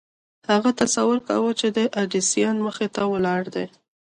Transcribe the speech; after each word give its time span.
هغه 0.49 0.69
تصور 0.81 1.17
کاوه 1.27 1.51
چې 1.59 1.67
د 1.77 1.79
ايډېسن 1.99 2.55
مخې 2.67 2.87
ته 2.95 3.01
ولاړ 3.13 3.41
دی. 3.55 3.65